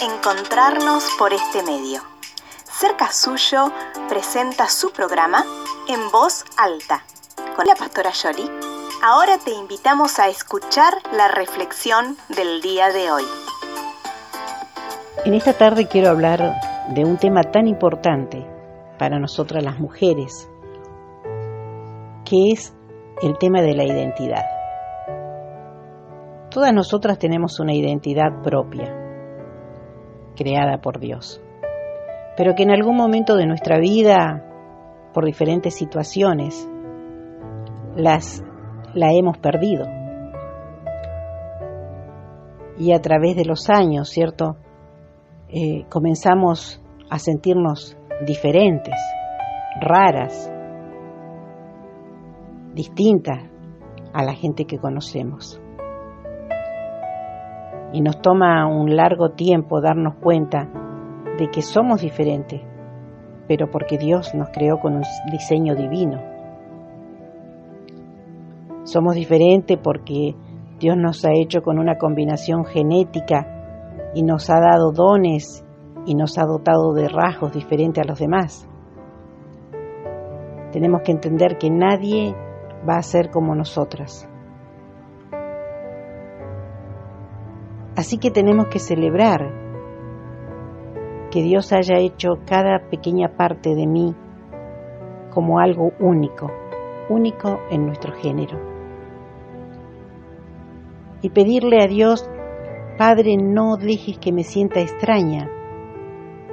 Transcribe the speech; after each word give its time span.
encontrarnos 0.00 1.04
por 1.18 1.32
este 1.32 1.62
medio. 1.62 2.02
Cerca 2.64 3.10
Suyo 3.10 3.72
presenta 4.08 4.68
su 4.68 4.92
programa 4.92 5.44
en 5.88 6.10
voz 6.12 6.44
alta 6.56 7.02
con 7.56 7.66
la 7.66 7.74
pastora 7.74 8.10
Yoli. 8.12 8.48
Ahora 9.02 9.38
te 9.38 9.50
invitamos 9.50 10.18
a 10.20 10.28
escuchar 10.28 10.94
la 11.12 11.28
reflexión 11.28 12.16
del 12.28 12.60
día 12.60 12.90
de 12.90 13.10
hoy. 13.10 13.24
En 15.24 15.34
esta 15.34 15.52
tarde 15.52 15.88
quiero 15.88 16.10
hablar 16.10 16.54
de 16.90 17.04
un 17.04 17.16
tema 17.16 17.42
tan 17.42 17.66
importante 17.66 18.46
para 18.98 19.18
nosotras 19.18 19.64
las 19.64 19.80
mujeres, 19.80 20.48
que 22.24 22.52
es 22.52 22.72
el 23.22 23.36
tema 23.38 23.62
de 23.62 23.74
la 23.74 23.84
identidad. 23.84 24.44
Todas 26.50 26.72
nosotras 26.72 27.18
tenemos 27.18 27.58
una 27.58 27.74
identidad 27.74 28.42
propia, 28.42 28.97
creada 30.38 30.78
por 30.78 31.00
Dios, 31.00 31.42
pero 32.36 32.54
que 32.54 32.62
en 32.62 32.70
algún 32.70 32.96
momento 32.96 33.36
de 33.36 33.46
nuestra 33.46 33.80
vida, 33.80 34.44
por 35.12 35.24
diferentes 35.24 35.74
situaciones, 35.74 36.68
las 37.96 38.44
la 38.94 39.12
hemos 39.12 39.36
perdido. 39.38 39.86
Y 42.78 42.92
a 42.92 43.00
través 43.00 43.34
de 43.34 43.44
los 43.44 43.68
años, 43.68 44.08
¿cierto? 44.08 44.56
Eh, 45.48 45.84
comenzamos 45.88 46.80
a 47.10 47.18
sentirnos 47.18 47.96
diferentes, 48.24 48.94
raras, 49.80 50.48
distintas 52.74 53.42
a 54.12 54.22
la 54.22 54.34
gente 54.34 54.64
que 54.64 54.78
conocemos. 54.78 55.60
Y 57.92 58.00
nos 58.00 58.20
toma 58.20 58.66
un 58.66 58.96
largo 58.96 59.30
tiempo 59.30 59.80
darnos 59.80 60.16
cuenta 60.16 60.68
de 61.38 61.48
que 61.48 61.62
somos 61.62 62.02
diferentes, 62.02 62.60
pero 63.46 63.70
porque 63.70 63.96
Dios 63.96 64.34
nos 64.34 64.50
creó 64.50 64.78
con 64.78 64.96
un 64.96 65.02
diseño 65.30 65.74
divino. 65.74 66.20
Somos 68.84 69.14
diferentes 69.14 69.78
porque 69.82 70.34
Dios 70.78 70.96
nos 70.96 71.24
ha 71.24 71.30
hecho 71.32 71.62
con 71.62 71.78
una 71.78 71.98
combinación 71.98 72.64
genética 72.64 74.10
y 74.14 74.22
nos 74.22 74.48
ha 74.50 74.60
dado 74.60 74.92
dones 74.92 75.64
y 76.06 76.14
nos 76.14 76.38
ha 76.38 76.44
dotado 76.44 76.94
de 76.94 77.08
rasgos 77.08 77.52
diferentes 77.52 78.02
a 78.02 78.08
los 78.08 78.18
demás. 78.18 78.68
Tenemos 80.72 81.02
que 81.02 81.12
entender 81.12 81.58
que 81.58 81.70
nadie 81.70 82.34
va 82.88 82.96
a 82.96 83.02
ser 83.02 83.30
como 83.30 83.54
nosotras. 83.54 84.28
Así 87.98 88.18
que 88.18 88.30
tenemos 88.30 88.68
que 88.68 88.78
celebrar 88.78 89.50
que 91.32 91.42
Dios 91.42 91.72
haya 91.72 91.98
hecho 91.98 92.38
cada 92.46 92.78
pequeña 92.90 93.36
parte 93.36 93.74
de 93.74 93.88
mí 93.88 94.14
como 95.30 95.58
algo 95.58 95.90
único, 95.98 96.48
único 97.08 97.58
en 97.72 97.86
nuestro 97.86 98.12
género. 98.12 98.56
Y 101.22 101.30
pedirle 101.30 101.82
a 101.82 101.88
Dios 101.88 102.30
Padre, 102.96 103.36
no 103.36 103.76
dejes 103.76 104.16
que 104.18 104.30
me 104.30 104.44
sienta 104.44 104.78
extraña. 104.78 105.50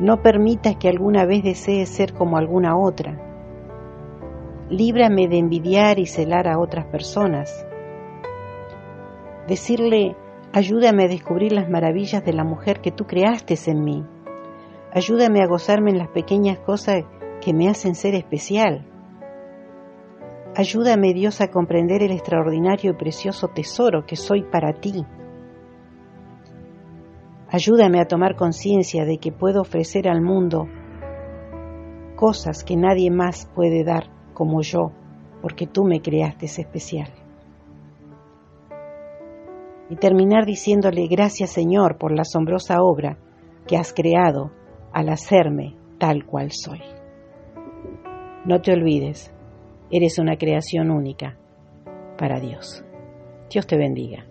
No 0.00 0.22
permitas 0.22 0.76
que 0.76 0.88
alguna 0.88 1.26
vez 1.26 1.44
desee 1.44 1.84
ser 1.84 2.14
como 2.14 2.38
alguna 2.38 2.78
otra. 2.78 3.14
Líbrame 4.70 5.28
de 5.28 5.36
envidiar 5.36 5.98
y 5.98 6.06
celar 6.06 6.48
a 6.48 6.58
otras 6.58 6.86
personas. 6.86 7.66
Decirle, 9.46 10.16
ayúdame 10.56 11.04
a 11.04 11.08
descubrir 11.08 11.52
las 11.52 11.68
maravillas 11.68 12.24
de 12.24 12.32
la 12.32 12.42
mujer 12.42 12.80
que 12.80 12.90
tú 12.90 13.04
creaste 13.06 13.56
en 13.66 13.84
mí. 13.84 14.06
Ayúdame 14.90 15.42
a 15.42 15.46
gozarme 15.46 15.90
en 15.90 15.98
las 15.98 16.08
pequeñas 16.08 16.58
cosas 16.60 17.04
que 17.42 17.52
me 17.52 17.68
hacen 17.68 17.94
ser 17.94 18.14
especial. 18.14 18.86
Ayúdame, 20.56 21.12
Dios, 21.12 21.42
a 21.42 21.48
comprender 21.48 22.02
el 22.02 22.10
extraordinario 22.10 22.92
y 22.92 22.94
precioso 22.94 23.48
tesoro 23.48 24.06
que 24.06 24.16
soy 24.16 24.44
para 24.44 24.72
ti. 24.72 25.04
Ayúdame 27.50 28.00
a 28.00 28.08
tomar 28.08 28.34
conciencia 28.34 29.04
de 29.04 29.18
que 29.18 29.32
puedo 29.32 29.60
ofrecer 29.60 30.08
al 30.08 30.22
mundo 30.22 30.68
cosas 32.16 32.64
que 32.64 32.76
nadie 32.76 33.10
más 33.10 33.44
puede 33.54 33.84
dar 33.84 34.04
como 34.32 34.62
yo, 34.62 34.90
porque 35.42 35.66
tú 35.66 35.84
me 35.84 36.00
creaste 36.00 36.46
especial. 36.46 37.25
Y 39.88 39.96
terminar 39.96 40.46
diciéndole 40.46 41.06
gracias 41.06 41.50
Señor 41.50 41.98
por 41.98 42.12
la 42.12 42.22
asombrosa 42.22 42.82
obra 42.82 43.18
que 43.66 43.76
has 43.76 43.92
creado 43.92 44.52
al 44.92 45.08
hacerme 45.08 45.76
tal 45.98 46.24
cual 46.26 46.50
soy. 46.52 46.80
No 48.44 48.60
te 48.60 48.72
olvides, 48.72 49.32
eres 49.90 50.18
una 50.18 50.36
creación 50.36 50.90
única 50.90 51.36
para 52.18 52.40
Dios. 52.40 52.84
Dios 53.50 53.66
te 53.66 53.76
bendiga. 53.76 54.26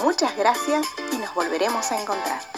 Muchas 0.02 0.36
gracias 0.36 0.86
y 1.12 1.18
nos 1.18 1.34
volveremos 1.34 1.90
a 1.92 2.00
encontrar. 2.00 2.57